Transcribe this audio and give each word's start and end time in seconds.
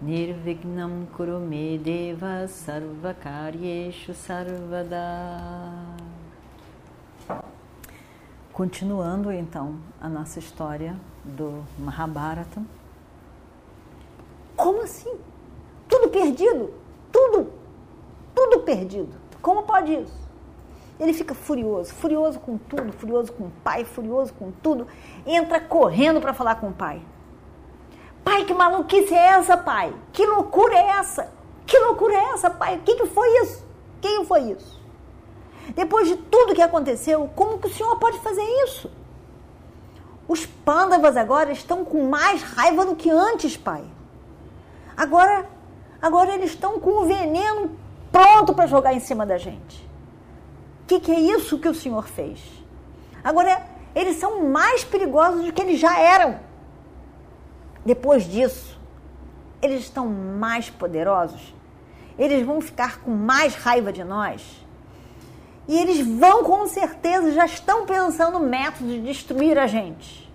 Nirvignam 0.00 1.06
Kurume 1.16 1.78
Deva 1.78 2.46
Sarvakaryeshu 2.46 4.12
Sarvada 4.12 5.00
Continuando 8.52 9.32
então 9.32 9.78
a 9.98 10.06
nossa 10.06 10.38
história 10.38 10.94
do 11.24 11.64
Mahabharata. 11.78 12.62
Como 14.54 14.82
assim? 14.82 15.14
Tudo 15.88 16.08
perdido? 16.08 16.74
Tudo, 17.10 17.50
tudo 18.34 18.60
perdido. 18.60 19.14
Como 19.40 19.62
pode 19.62 19.94
isso? 19.94 20.28
Ele 21.00 21.14
fica 21.14 21.34
furioso, 21.34 21.94
furioso 21.94 22.38
com 22.40 22.58
tudo, 22.58 22.92
furioso 22.92 23.32
com 23.32 23.44
o 23.44 23.52
pai, 23.64 23.86
furioso 23.86 24.34
com 24.34 24.50
tudo. 24.50 24.86
Entra 25.26 25.58
correndo 25.58 26.20
para 26.20 26.34
falar 26.34 26.56
com 26.56 26.68
o 26.68 26.72
pai. 26.72 27.00
Pai, 28.26 28.44
que 28.44 28.52
maluquice 28.52 29.14
é 29.14 29.26
essa, 29.38 29.56
pai? 29.56 29.94
Que 30.12 30.26
loucura 30.26 30.74
é 30.74 30.88
essa? 30.98 31.32
Que 31.64 31.78
loucura 31.78 32.12
é 32.12 32.32
essa, 32.32 32.50
pai? 32.50 32.74
O 32.74 32.80
que, 32.80 32.96
que 32.96 33.06
foi 33.06 33.28
isso? 33.40 33.64
Quem 34.00 34.24
foi 34.24 34.50
isso? 34.50 34.82
Depois 35.76 36.08
de 36.08 36.16
tudo 36.16 36.52
que 36.52 36.60
aconteceu, 36.60 37.30
como 37.36 37.60
que 37.60 37.68
o 37.68 37.72
senhor 37.72 37.96
pode 38.00 38.18
fazer 38.18 38.42
isso? 38.64 38.90
Os 40.26 40.44
pândavas 40.44 41.16
agora 41.16 41.52
estão 41.52 41.84
com 41.84 42.08
mais 42.08 42.42
raiva 42.42 42.84
do 42.84 42.96
que 42.96 43.08
antes, 43.08 43.56
pai. 43.56 43.84
Agora, 44.96 45.48
agora 46.02 46.34
eles 46.34 46.50
estão 46.50 46.80
com 46.80 47.02
o 47.02 47.06
veneno 47.06 47.78
pronto 48.10 48.52
para 48.54 48.66
jogar 48.66 48.92
em 48.92 48.98
cima 48.98 49.24
da 49.24 49.38
gente. 49.38 49.88
O 50.82 50.86
que, 50.88 50.98
que 50.98 51.12
é 51.12 51.20
isso 51.20 51.60
que 51.60 51.68
o 51.68 51.74
Senhor 51.74 52.08
fez? 52.08 52.40
Agora, 53.22 53.62
eles 53.94 54.16
são 54.16 54.42
mais 54.42 54.82
perigosos 54.82 55.44
do 55.44 55.52
que 55.52 55.62
eles 55.62 55.78
já 55.78 55.96
eram. 55.96 56.44
Depois 57.86 58.24
disso, 58.24 58.76
eles 59.62 59.82
estão 59.82 60.08
mais 60.08 60.68
poderosos. 60.68 61.54
Eles 62.18 62.44
vão 62.44 62.60
ficar 62.60 63.00
com 63.00 63.12
mais 63.12 63.54
raiva 63.54 63.92
de 63.92 64.02
nós. 64.02 64.42
E 65.68 65.78
eles 65.78 66.04
vão, 66.04 66.42
com 66.42 66.66
certeza, 66.66 67.30
já 67.30 67.46
estão 67.46 67.86
pensando 67.86 68.40
métodos 68.40 68.92
de 68.92 69.00
destruir 69.00 69.56
a 69.56 69.68
gente. 69.68 70.28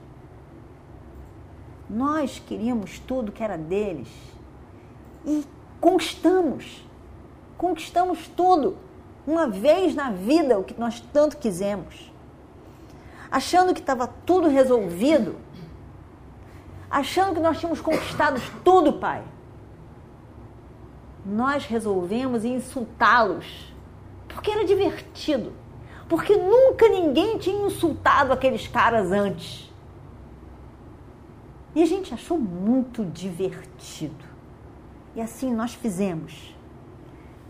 Nós 1.89 2.41
queríamos 2.47 2.99
tudo 2.99 3.33
que 3.33 3.43
era 3.43 3.58
deles 3.58 4.08
e 5.25 5.43
conquistamos. 5.81 6.88
Conquistamos 7.58 8.30
tudo 8.30 8.77
uma 9.27 9.45
vez 9.47 9.93
na 9.93 10.09
vida 10.09 10.58
o 10.58 10.63
que 10.63 10.80
nós 10.80 11.02
tanto 11.11 11.36
quisemos, 11.36 12.11
achando 13.30 13.73
que 13.73 13.81
estava 13.81 14.08
tudo 14.25 14.47
resolvido, 14.47 15.36
achando 16.92 17.36
que 17.36 17.39
nós 17.39 17.58
tínhamos 17.58 17.80
conquistado 17.80 18.42
tudo, 18.64 18.94
Pai. 18.94 19.23
Nós 21.25 21.66
resolvemos 21.66 22.44
insultá-los, 22.44 23.73
porque 24.28 24.52
era 24.52 24.66
divertido, 24.66 25.53
porque 26.09 26.36
nunca 26.36 26.89
ninguém 26.89 27.38
tinha 27.38 27.65
insultado 27.65 28.33
aqueles 28.33 28.67
caras 28.67 29.11
antes. 29.11 29.71
E 31.73 31.82
a 31.82 31.86
gente 31.86 32.14
achou 32.14 32.38
muito 32.38 33.05
divertido. 33.05 34.26
E 35.15 35.21
assim 35.21 35.54
nós 35.54 35.73
fizemos. 35.73 36.54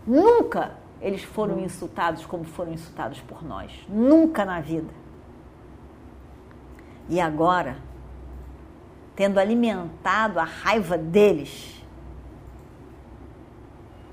Nunca 0.06 0.76
eles 1.00 1.24
foram 1.24 1.58
insultados 1.58 2.24
como 2.24 2.44
foram 2.44 2.72
insultados 2.72 3.20
por 3.22 3.42
nós. 3.42 3.72
Nunca 3.88 4.44
na 4.44 4.60
vida. 4.60 4.92
E 7.08 7.20
agora, 7.20 7.76
tendo 9.14 9.38
alimentado 9.38 10.40
a 10.40 10.44
raiva 10.44 10.96
deles, 10.96 11.72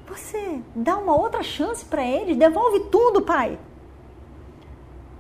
você 0.08 0.60
dá 0.76 0.98
uma 0.98 1.16
outra 1.16 1.44
chance 1.44 1.86
para 1.86 2.04
eles, 2.04 2.36
devolve 2.36 2.80
tudo, 2.92 3.22
pai. 3.22 3.60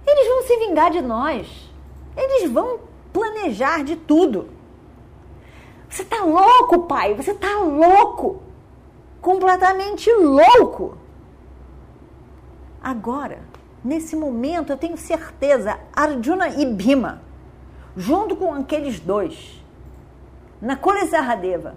Eles 0.05 0.27
vão 0.27 0.43
se 0.43 0.57
vingar 0.57 0.89
de 0.91 1.01
nós. 1.01 1.69
Eles 2.17 2.51
vão 2.51 2.79
planejar 3.13 3.83
de 3.83 3.95
tudo. 3.95 4.49
Você 5.87 6.03
tá 6.03 6.23
louco, 6.23 6.87
pai? 6.87 7.13
Você 7.13 7.33
tá 7.33 7.59
louco. 7.59 8.41
Completamente 9.21 10.11
louco. 10.11 10.97
Agora, 12.81 13.39
nesse 13.83 14.15
momento, 14.15 14.71
eu 14.71 14.77
tenho 14.77 14.97
certeza, 14.97 15.79
Arjuna 15.93 16.49
e 16.49 16.65
Bhima, 16.65 17.21
junto 17.95 18.35
com 18.35 18.53
aqueles 18.53 18.99
dois, 18.99 19.58
na 20.61 20.75
Kulisarradeva, 20.75 21.75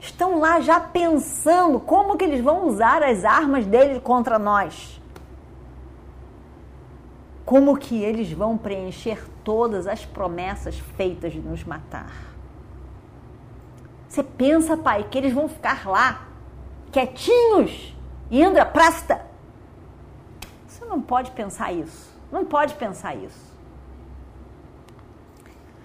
estão 0.00 0.38
lá 0.38 0.60
já 0.60 0.80
pensando 0.80 1.80
como 1.80 2.16
que 2.16 2.24
eles 2.24 2.42
vão 2.42 2.66
usar 2.66 3.02
as 3.02 3.24
armas 3.24 3.66
deles 3.66 4.02
contra 4.02 4.38
nós. 4.38 5.00
Como 7.44 7.76
que 7.78 8.02
eles 8.02 8.30
vão 8.30 8.58
preencher 8.58 9.24
todas 9.42 9.86
as 9.86 10.04
promessas 10.04 10.78
feitas 10.78 11.32
de 11.32 11.40
nos 11.40 11.64
matar. 11.64 12.12
Você 14.08 14.22
pensa, 14.22 14.76
pai, 14.76 15.06
que 15.10 15.16
eles 15.16 15.32
vão 15.32 15.48
ficar 15.48 15.88
lá, 15.88 16.26
quietinhos? 16.92 17.94
Indra, 18.30 18.66
prasta! 18.66 19.28
não 20.88 21.00
pode 21.00 21.30
pensar 21.32 21.72
isso. 21.72 22.10
Não 22.32 22.44
pode 22.44 22.74
pensar 22.74 23.14
isso. 23.14 23.48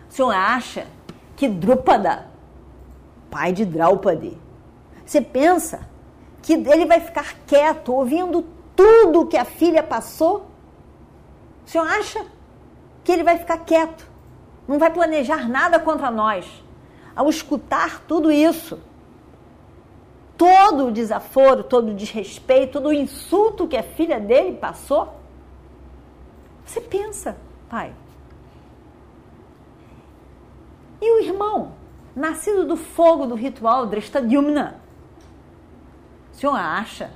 O 0.09 0.13
senhor 0.13 0.31
acha 0.31 0.87
que 1.43 1.49
Drupada, 1.49 2.27
pai 3.29 3.51
de 3.51 3.65
Draupadi, 3.65 4.37
você 5.05 5.19
pensa 5.19 5.85
que 6.41 6.53
ele 6.53 6.85
vai 6.85 7.01
ficar 7.01 7.35
quieto 7.45 7.93
ouvindo 7.93 8.45
tudo 8.73 9.27
que 9.27 9.35
a 9.35 9.43
filha 9.43 9.83
passou? 9.83 10.45
O 11.65 11.69
senhor 11.69 11.85
acha 11.85 12.25
que 13.03 13.11
ele 13.11 13.25
vai 13.25 13.37
ficar 13.37 13.57
quieto? 13.57 14.09
Não 14.65 14.79
vai 14.79 14.89
planejar 14.89 15.49
nada 15.49 15.81
contra 15.81 16.09
nós? 16.09 16.45
Ao 17.13 17.29
escutar 17.29 17.99
tudo 18.07 18.31
isso, 18.31 18.79
todo 20.37 20.87
o 20.87 20.91
desaforo, 20.93 21.61
todo 21.61 21.89
o 21.89 21.93
desrespeito, 21.93 22.73
todo 22.79 22.87
o 22.87 22.93
insulto 22.93 23.67
que 23.67 23.75
a 23.75 23.83
filha 23.83 24.17
dele 24.17 24.55
passou? 24.55 25.13
Você 26.65 26.79
pensa, 26.79 27.35
pai. 27.67 27.93
E 31.03 31.11
o 31.11 31.19
irmão, 31.19 31.73
nascido 32.15 32.65
do 32.65 32.77
fogo 32.77 33.25
do 33.25 33.35
ritual 33.35 33.85
Drestadyumna, 33.87 34.79
o 36.31 36.35
senhor 36.37 36.55
acha 36.55 37.11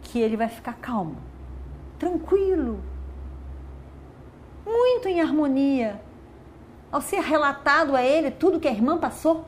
que 0.00 0.20
ele 0.20 0.36
vai 0.36 0.48
ficar 0.48 0.74
calmo, 0.74 1.16
tranquilo, 1.98 2.78
muito 4.64 5.08
em 5.08 5.20
harmonia, 5.20 6.00
ao 6.92 7.00
ser 7.00 7.18
relatado 7.18 7.96
a 7.96 8.02
ele 8.04 8.30
tudo 8.30 8.60
que 8.60 8.68
a 8.68 8.70
irmã 8.70 8.96
passou? 8.96 9.44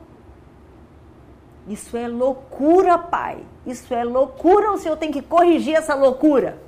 Isso 1.65 1.95
é 1.95 2.05
loucura, 2.09 2.97
pai. 2.97 3.45
Isso 3.65 3.93
é 3.93 4.03
loucura. 4.03 4.73
O 4.73 4.77
senhor 4.77 4.97
tem 4.97 5.09
que 5.09 5.21
corrigir 5.21 5.75
essa 5.75 5.95
loucura. 5.95 6.61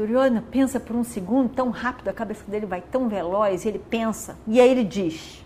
Duryodhana 0.00 0.42
pensa 0.50 0.80
por 0.80 0.96
um 0.96 1.04
segundo, 1.04 1.50
tão 1.50 1.68
rápido, 1.68 2.08
a 2.08 2.12
cabeça 2.12 2.42
dele 2.50 2.64
vai 2.64 2.80
tão 2.80 3.06
veloz, 3.06 3.66
ele 3.66 3.78
pensa, 3.78 4.38
e 4.46 4.58
aí 4.58 4.70
ele 4.70 4.82
diz: 4.82 5.44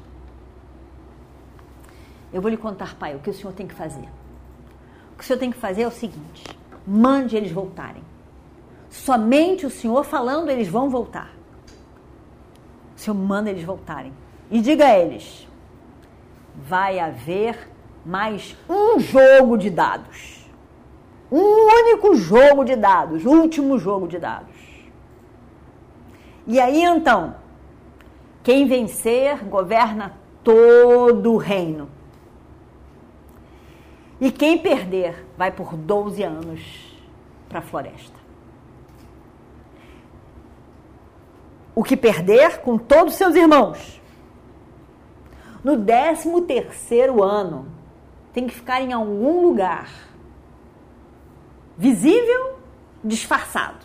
Eu 2.32 2.40
vou 2.40 2.48
lhe 2.48 2.56
contar, 2.56 2.94
pai, 2.94 3.16
o 3.16 3.18
que 3.18 3.30
o 3.30 3.34
senhor 3.34 3.52
tem 3.52 3.66
que 3.66 3.74
fazer. 3.74 4.08
O 5.12 5.18
que 5.18 5.24
o 5.24 5.26
senhor 5.26 5.40
tem 5.40 5.50
que 5.50 5.58
fazer 5.58 5.82
é 5.82 5.88
o 5.88 5.90
seguinte: 5.90 6.44
mande 6.86 7.36
eles 7.36 7.50
voltarem. 7.50 8.04
Somente 8.88 9.66
o 9.66 9.70
senhor 9.70 10.04
falando, 10.04 10.48
eles 10.48 10.68
vão 10.68 10.88
voltar. 10.88 11.34
O 12.96 13.00
senhor 13.00 13.16
manda 13.16 13.50
eles 13.50 13.64
voltarem. 13.64 14.12
E 14.52 14.60
diga 14.60 14.86
a 14.86 14.96
eles: 14.96 15.48
vai 16.56 17.00
haver 17.00 17.68
mais 18.06 18.56
um 18.68 19.00
jogo 19.00 19.56
de 19.56 19.68
dados. 19.68 20.33
Um 21.34 21.66
único 21.66 22.14
jogo 22.14 22.64
de 22.64 22.76
dados, 22.76 23.25
último 23.25 23.76
jogo 23.76 24.06
de 24.06 24.20
dados. 24.20 24.54
E 26.46 26.60
aí 26.60 26.81
então, 26.84 27.34
quem 28.44 28.69
vencer 28.69 29.42
governa 29.42 30.16
todo 30.44 31.32
o 31.32 31.36
reino. 31.36 31.88
E 34.20 34.31
quem 34.31 34.58
perder 34.58 35.26
vai 35.36 35.50
por 35.50 35.75
12 35.76 36.22
anos 36.22 36.96
para 37.48 37.58
a 37.58 37.62
floresta. 37.62 38.20
O 41.75 41.82
que 41.82 41.96
perder 41.96 42.60
com 42.60 42.78
todos 42.78 43.14
seus 43.14 43.34
irmãos. 43.34 44.00
No 45.64 45.76
13 45.84 46.42
terceiro 46.42 47.25
ano, 47.25 47.66
tem 48.32 48.46
que 48.46 48.54
ficar 48.54 48.80
em 48.80 48.92
algum 48.92 49.42
lugar 49.42 50.13
visível, 51.76 52.59
disfarçado. 53.03 53.85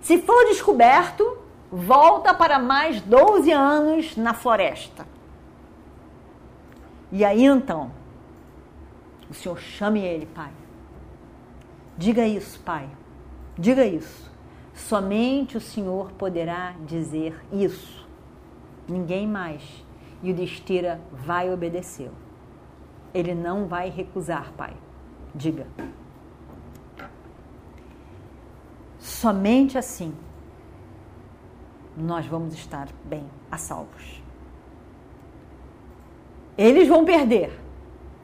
Se 0.00 0.18
for 0.18 0.44
descoberto, 0.46 1.38
volta 1.70 2.34
para 2.34 2.58
mais 2.58 3.00
12 3.00 3.50
anos 3.50 4.16
na 4.16 4.34
floresta. 4.34 5.06
E 7.10 7.24
aí 7.24 7.44
então, 7.44 7.90
o 9.30 9.34
Senhor 9.34 9.58
chame 9.58 10.00
ele, 10.00 10.26
pai. 10.26 10.50
Diga 11.96 12.26
isso, 12.26 12.60
pai. 12.60 12.88
Diga 13.56 13.86
isso. 13.86 14.30
Somente 14.74 15.56
o 15.56 15.60
Senhor 15.60 16.10
poderá 16.12 16.74
dizer 16.84 17.40
isso. 17.52 18.06
Ninguém 18.88 19.26
mais. 19.26 19.62
E 20.22 20.32
o 20.32 20.34
Destira 20.34 21.00
vai 21.12 21.52
obedecer. 21.52 22.10
Ele 23.12 23.34
não 23.34 23.66
vai 23.66 23.90
recusar, 23.90 24.52
pai. 24.52 24.76
Diga. 25.34 25.66
Somente 28.98 29.76
assim 29.76 30.14
nós 31.96 32.26
vamos 32.26 32.54
estar 32.54 32.88
bem, 33.04 33.24
a 33.50 33.56
salvos. 33.56 34.22
Eles 36.56 36.88
vão 36.88 37.04
perder 37.04 37.60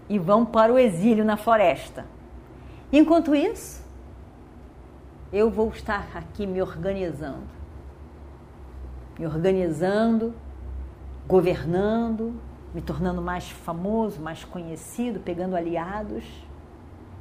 e 0.09 0.19
vão 0.19 0.45
para 0.45 0.73
o 0.73 0.79
exílio 0.79 1.25
na 1.25 1.37
floresta. 1.37 2.07
Enquanto 2.93 3.35
isso, 3.35 3.85
eu 5.33 5.51
vou 5.51 5.69
estar 5.69 6.09
aqui 6.15 6.47
me 6.47 6.61
organizando. 6.61 7.61
Me 9.19 9.27
organizando, 9.27 10.35
governando, 11.29 12.35
me 12.75 12.81
tornando 12.81 13.21
mais 13.23 13.51
famoso, 13.51 14.21
mais 14.21 14.45
conhecido, 14.45 15.21
pegando 15.21 15.55
aliados. 15.55 16.25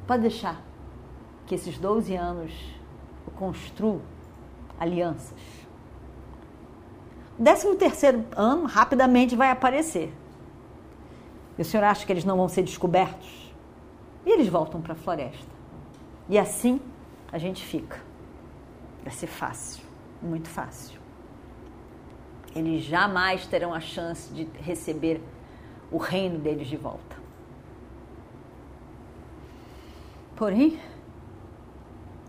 Pode 0.09 0.23
deixar 0.23 0.59
que 1.45 1.53
esses 1.53 1.77
12 1.77 2.15
anos 2.15 2.51
eu 3.27 3.33
construo 3.33 4.01
alianças. 4.79 5.37
Décimo 7.37 7.75
terceiro 7.75 8.25
ano 8.35 8.65
rapidamente 8.65 9.35
vai 9.35 9.51
aparecer. 9.51 10.11
E 11.55 11.61
o 11.61 11.63
senhor 11.63 11.83
acha 11.83 12.07
que 12.07 12.11
eles 12.11 12.25
não 12.25 12.37
vão 12.37 12.49
ser 12.49 12.63
descobertos? 12.63 13.53
E 14.25 14.31
eles 14.31 14.47
voltam 14.47 14.81
para 14.81 14.93
a 14.93 14.95
floresta. 14.95 15.53
E 16.27 16.39
assim 16.39 16.81
a 17.31 17.37
gente 17.37 17.63
fica. 17.63 18.01
Vai 19.03 19.13
ser 19.13 19.27
fácil, 19.27 19.85
muito 20.23 20.49
fácil. 20.49 20.99
Eles 22.55 22.81
jamais 22.81 23.45
terão 23.45 23.75
a 23.75 23.79
chance 23.79 24.33
de 24.33 24.45
receber 24.59 25.21
o 25.91 25.97
reino 25.97 26.39
deles 26.39 26.65
de 26.65 26.77
volta. 26.77 27.18
Porém, 30.39 30.79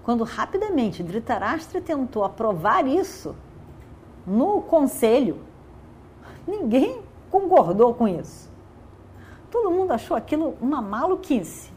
quando 0.02 0.24
rapidamente 0.24 1.00
Dhritarashtra 1.00 1.80
tentou 1.80 2.24
aprovar 2.24 2.84
isso 2.84 3.36
no 4.26 4.60
conselho, 4.62 5.38
ninguém 6.44 7.02
concordou 7.30 7.94
com 7.94 8.08
isso. 8.08 8.50
Todo 9.48 9.70
mundo 9.70 9.92
achou 9.92 10.16
aquilo 10.16 10.56
uma 10.60 10.82
maluquice. 10.82 11.70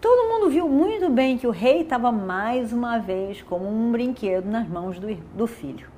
Todo 0.00 0.28
mundo 0.28 0.50
viu 0.50 0.68
muito 0.68 1.08
bem 1.08 1.38
que 1.38 1.46
o 1.46 1.52
rei 1.52 1.82
estava 1.82 2.10
mais 2.10 2.72
uma 2.72 2.98
vez 2.98 3.40
como 3.40 3.68
um 3.68 3.92
brinquedo 3.92 4.46
nas 4.46 4.66
mãos 4.66 4.98
do, 4.98 5.14
do 5.14 5.46
filho. 5.46 5.88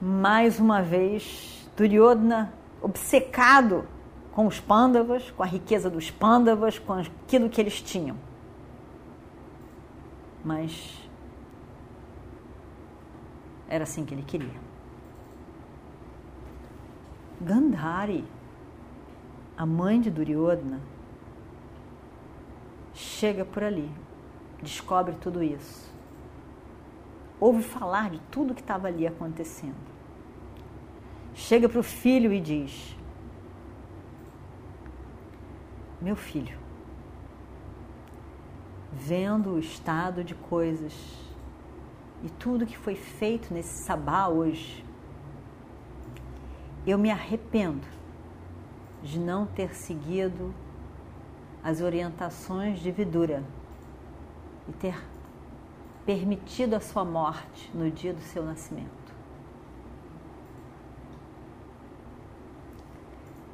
Mais 0.00 0.60
uma 0.60 0.80
vez, 0.80 1.68
Duryodhana 1.76 2.52
obcecado 2.80 3.84
com 4.32 4.46
os 4.46 4.58
pândavas, 4.58 5.30
com 5.30 5.42
a 5.42 5.46
riqueza 5.46 5.90
dos 5.90 6.10
pândavas, 6.10 6.78
com 6.78 6.94
aquilo 6.94 7.50
que 7.50 7.60
eles 7.60 7.80
tinham. 7.80 8.16
Mas 10.44 11.08
era 13.68 13.84
assim 13.84 14.04
que 14.04 14.14
ele 14.14 14.22
queria. 14.22 14.60
Gandhari, 17.40 18.24
a 19.56 19.66
mãe 19.66 20.00
de 20.00 20.10
Duryodhana, 20.10 20.80
chega 22.94 23.44
por 23.44 23.62
ali, 23.62 23.90
descobre 24.62 25.14
tudo 25.16 25.42
isso. 25.42 25.92
Ouve 27.40 27.62
falar 27.62 28.10
de 28.10 28.20
tudo 28.30 28.54
que 28.54 28.60
estava 28.60 28.86
ali 28.86 29.06
acontecendo. 29.06 29.74
Chega 31.34 31.68
para 31.68 31.80
o 31.80 31.82
filho 31.82 32.32
e 32.32 32.40
diz: 32.40 32.96
meu 36.02 36.16
filho, 36.16 36.58
vendo 38.92 39.50
o 39.50 39.58
estado 39.58 40.24
de 40.24 40.34
coisas 40.34 40.92
e 42.24 42.28
tudo 42.28 42.66
que 42.66 42.76
foi 42.76 42.96
feito 42.96 43.54
nesse 43.54 43.84
sabá 43.84 44.26
hoje, 44.26 44.84
eu 46.84 46.98
me 46.98 47.08
arrependo 47.08 47.86
de 49.00 49.18
não 49.20 49.46
ter 49.46 49.74
seguido 49.76 50.52
as 51.62 51.80
orientações 51.80 52.80
de 52.80 52.90
Vidura 52.90 53.44
e 54.68 54.72
ter 54.72 55.00
permitido 56.04 56.74
a 56.74 56.80
sua 56.80 57.04
morte 57.04 57.70
no 57.72 57.88
dia 57.88 58.12
do 58.12 58.20
seu 58.20 58.44
nascimento. 58.44 58.90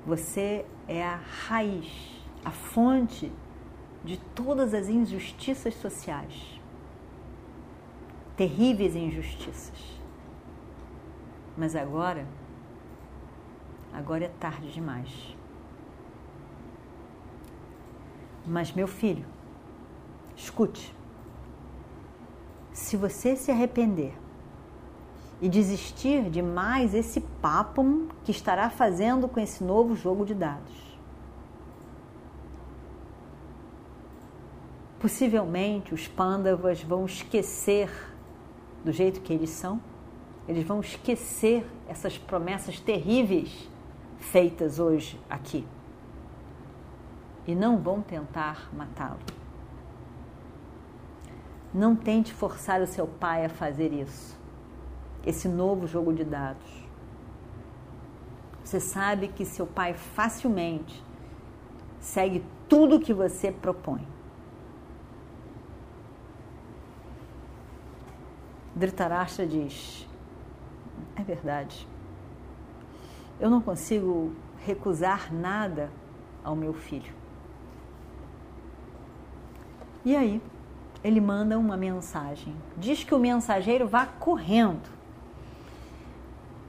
Você 0.06 0.64
é 0.86 1.04
a 1.04 1.16
raiz 1.16 2.17
a 2.44 2.50
fonte 2.50 3.32
de 4.04 4.16
todas 4.34 4.74
as 4.74 4.88
injustiças 4.88 5.74
sociais. 5.74 6.60
Terríveis 8.36 8.94
injustiças. 8.94 9.98
Mas 11.56 11.74
agora, 11.74 12.26
agora 13.92 14.24
é 14.24 14.28
tarde 14.28 14.70
demais. 14.72 15.36
Mas, 18.46 18.72
meu 18.72 18.86
filho, 18.86 19.26
escute. 20.36 20.94
Se 22.72 22.96
você 22.96 23.36
se 23.36 23.50
arrepender 23.50 24.14
e 25.40 25.48
desistir 25.48 26.30
de 26.30 26.40
mais 26.40 26.94
esse 26.94 27.20
papo 27.42 28.08
que 28.24 28.30
estará 28.30 28.70
fazendo 28.70 29.28
com 29.28 29.38
esse 29.40 29.62
novo 29.62 29.94
jogo 29.94 30.24
de 30.24 30.34
dados, 30.34 30.87
Possivelmente 35.00 35.94
os 35.94 36.08
pândavas 36.08 36.82
vão 36.82 37.04
esquecer 37.04 37.88
do 38.84 38.90
jeito 38.90 39.20
que 39.20 39.32
eles 39.32 39.50
são, 39.50 39.80
eles 40.48 40.66
vão 40.66 40.80
esquecer 40.80 41.64
essas 41.86 42.18
promessas 42.18 42.80
terríveis 42.80 43.68
feitas 44.18 44.78
hoje 44.78 45.20
aqui 45.28 45.66
e 47.46 47.54
não 47.54 47.78
vão 47.78 48.02
tentar 48.02 48.68
matá-lo. 48.74 49.20
Não 51.72 51.94
tente 51.94 52.32
forçar 52.32 52.80
o 52.82 52.86
seu 52.86 53.06
pai 53.06 53.44
a 53.44 53.48
fazer 53.48 53.92
isso, 53.92 54.38
esse 55.24 55.48
novo 55.48 55.86
jogo 55.86 56.12
de 56.12 56.24
dados. 56.24 56.66
Você 58.64 58.80
sabe 58.80 59.28
que 59.28 59.46
seu 59.46 59.66
pai 59.66 59.94
facilmente 59.94 61.02
segue 62.00 62.44
tudo 62.68 63.00
que 63.00 63.14
você 63.14 63.50
propõe. 63.50 64.06
Dhritarashtra 68.78 69.44
diz: 69.44 70.08
É 71.16 71.22
verdade. 71.22 71.86
Eu 73.40 73.50
não 73.50 73.60
consigo 73.60 74.32
recusar 74.64 75.34
nada 75.34 75.90
ao 76.44 76.54
meu 76.54 76.72
filho. 76.72 77.12
E 80.04 80.14
aí, 80.14 80.40
ele 81.02 81.20
manda 81.20 81.58
uma 81.58 81.76
mensagem. 81.76 82.54
Diz 82.76 83.02
que 83.02 83.12
o 83.12 83.18
mensageiro 83.18 83.88
vá 83.88 84.06
correndo 84.06 84.88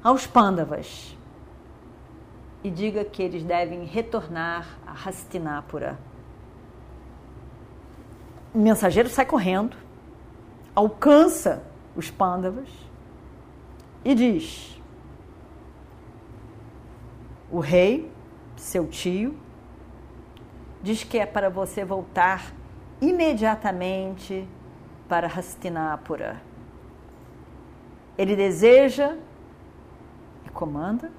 aos 0.04 0.25
Pandavas 0.25 1.16
e 2.63 2.72
diga 2.72 3.06
que 3.06 3.22
eles 3.22 3.44
devem 3.44 3.86
retornar 3.86 4.80
a 4.86 4.94
Hastinapura. 4.94 6.00
O 8.51 8.58
mensageiro 8.58 9.10
sai 9.10 9.28
correndo, 9.28 9.78
alcança 10.74 11.69
os 12.00 12.10
pândavas 12.10 12.70
e 14.03 14.15
diz: 14.15 14.82
O 17.51 17.60
rei, 17.60 18.10
seu 18.56 18.88
tio, 18.88 19.38
diz 20.82 21.03
que 21.03 21.20
é 21.20 21.25
para 21.25 21.50
você 21.50 21.84
voltar 21.84 22.53
imediatamente 23.01 24.48
para 25.08 25.27
Hastinapura. 25.27 26.41
Ele 28.18 28.36
deseja 28.36 29.15
e 30.46 30.50
comanda 30.50 31.12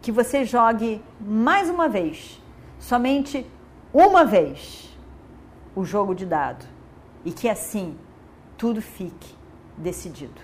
que 0.00 0.10
você 0.10 0.44
jogue 0.44 1.02
mais 1.20 1.70
uma 1.70 1.88
vez, 1.88 2.40
somente 2.78 3.46
uma 3.92 4.24
vez, 4.24 4.96
o 5.74 5.84
jogo 5.84 6.14
de 6.14 6.26
dado 6.26 6.64
e 7.24 7.30
que 7.32 7.48
assim 7.48 7.96
tudo 8.56 8.82
fique 8.82 9.41
decidido. 9.76 10.40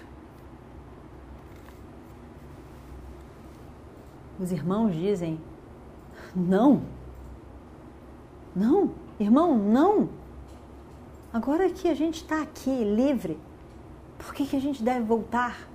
Os 4.38 4.52
irmãos 4.52 4.94
dizem: 4.94 5.40
não, 6.34 6.82
não, 8.54 8.92
irmão, 9.18 9.56
não. 9.56 10.08
Agora 11.32 11.68
que 11.70 11.88
a 11.88 11.94
gente 11.94 12.22
está 12.22 12.42
aqui 12.42 12.70
livre, 12.84 13.38
por 14.18 14.32
que, 14.32 14.46
que 14.46 14.56
a 14.56 14.60
gente 14.60 14.82
deve 14.82 15.04
voltar? 15.04 15.68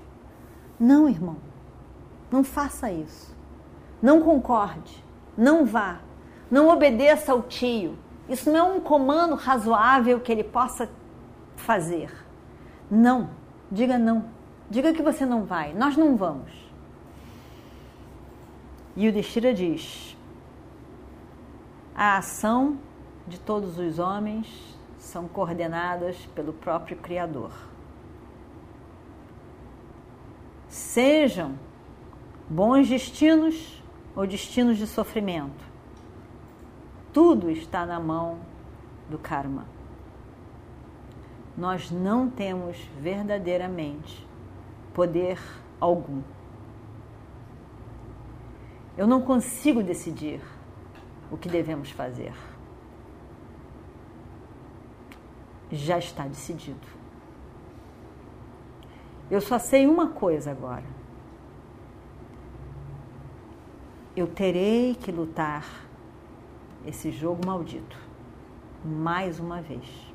Não, 0.80 1.08
irmão, 1.08 1.38
não 2.32 2.44
faça 2.44 2.92
isso. 2.92 3.34
Não 4.02 4.22
concorde, 4.22 5.04
não 5.38 5.66
vá, 5.66 6.02
não 6.50 6.68
obedeça 6.70 7.32
ao 7.32 7.44
tio. 7.44 7.98
Isso 8.28 8.50
não 8.50 8.60
é 8.60 8.64
um 8.64 8.82
comando 8.82 9.36
razoável 9.36 10.20
que 10.20 10.32
ele 10.32 10.44
possa 10.44 10.90
fazer. 11.56 12.12
Não, 12.90 13.30
diga 13.72 13.98
não. 13.98 14.26
Diga 14.70 14.94
que 14.94 15.02
você 15.02 15.26
não 15.26 15.44
vai, 15.44 15.74
nós 15.74 15.98
não 15.98 16.16
vamos. 16.16 16.52
E 18.96 19.08
o 19.08 19.12
Destira 19.12 19.54
diz: 19.54 20.18
a 21.96 22.18
ação 22.18 22.78
de 23.28 23.40
todos 23.40 23.78
os 23.78 24.00
homens 24.00 24.78
são 24.98 25.28
coordenadas 25.28 26.18
pelo 26.36 26.54
próprio 26.54 26.98
Criador. 26.98 27.52
Sejam 30.68 31.54
bons 32.50 32.90
destinos 32.90 33.84
ou 34.16 34.26
destinos 34.26 34.78
de 34.78 34.88
sofrimento, 34.88 35.64
tudo 37.12 37.50
está 37.52 37.86
na 37.86 38.00
mão 38.00 38.40
do 39.10 39.18
karma. 39.18 39.66
Nós 41.56 41.92
não 41.92 42.30
temos 42.30 42.78
verdadeiramente 43.00 44.28
poder 44.94 45.40
algum. 45.80 46.22
Eu 48.98 49.08
não 49.08 49.22
consigo 49.22 49.84
decidir 49.84 50.42
o 51.32 51.38
que 51.38 51.50
devemos 51.50 51.92
fazer. 51.92 52.34
Já 55.72 55.98
está 55.98 56.28
decidido. 56.28 56.88
Eu 59.30 59.42
só 59.42 59.58
sei 59.58 59.88
uma 59.88 60.10
coisa 60.10 60.52
agora. 60.52 60.86
Eu 64.16 64.28
terei 64.28 64.94
que 64.94 65.12
lutar 65.12 65.66
esse 66.86 67.10
jogo 67.12 67.46
maldito 67.46 67.98
mais 68.86 69.40
uma 69.40 69.60
vez. 69.62 70.13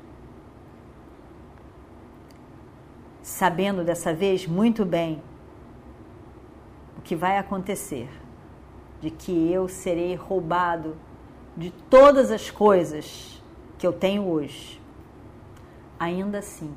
Sabendo 3.29 3.83
dessa 3.83 4.11
vez 4.11 4.47
muito 4.47 4.83
bem 4.83 5.21
o 6.97 7.01
que 7.01 7.15
vai 7.15 7.37
acontecer, 7.37 8.09
de 8.99 9.11
que 9.11 9.53
eu 9.53 9.69
serei 9.69 10.15
roubado 10.15 10.97
de 11.55 11.69
todas 11.69 12.31
as 12.31 12.49
coisas 12.49 13.41
que 13.77 13.85
eu 13.85 13.93
tenho 13.93 14.27
hoje. 14.27 14.81
Ainda 15.99 16.39
assim, 16.39 16.75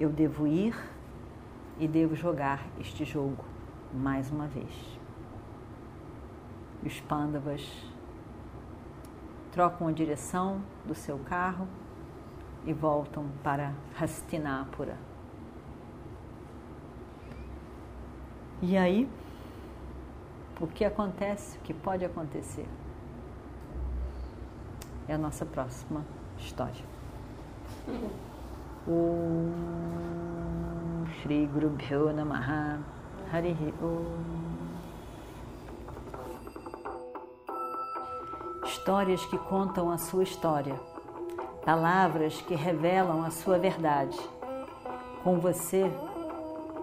eu 0.00 0.08
devo 0.08 0.46
ir 0.46 0.74
e 1.78 1.86
devo 1.86 2.16
jogar 2.16 2.66
este 2.80 3.04
jogo 3.04 3.44
mais 3.92 4.30
uma 4.30 4.46
vez. 4.46 4.98
Os 6.82 6.98
pândavas 7.00 7.62
trocam 9.52 9.86
a 9.86 9.92
direção 9.92 10.62
do 10.86 10.94
seu 10.94 11.18
carro 11.18 11.68
e 12.64 12.72
voltam 12.72 13.26
para 13.44 13.74
Hastinapura. 14.00 15.07
E 18.60 18.76
aí, 18.76 19.08
o 20.60 20.66
que 20.66 20.84
acontece, 20.84 21.56
o 21.58 21.60
que 21.60 21.72
pode 21.72 22.04
acontecer? 22.04 22.66
É 25.06 25.14
a 25.14 25.18
nossa 25.18 25.46
próxima 25.46 26.04
história. 26.38 26.84
Om 28.86 29.52
Shri 31.20 31.46
Guru 31.46 31.70
Bhyo 31.70 32.12
Namaha 32.12 32.80
Hari 33.32 33.56
Om 33.80 34.48
histórias 38.88 39.24
que 39.26 39.36
contam 39.36 39.90
a 39.90 39.98
sua 39.98 40.22
história, 40.22 40.74
palavras 41.62 42.40
que 42.40 42.54
revelam 42.54 43.22
a 43.22 43.30
sua 43.30 43.58
verdade. 43.58 44.18
Com 45.22 45.38
você, 45.38 45.92